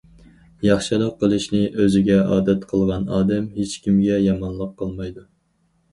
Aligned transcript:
ياخشىلىق 0.67 1.19
قىلىشنى 1.23 1.59
ئۆزىگە 1.83 2.17
ئادەت 2.35 2.65
قىلغان 2.71 3.07
ئادەم 3.19 3.53
ھېچكىمگە 3.61 4.19
يامانلىق 4.29 4.73
قىلمايدۇ. 4.81 5.29